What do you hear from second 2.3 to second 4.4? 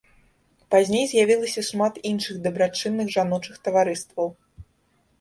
дабрачынных жаночых таварыстваў.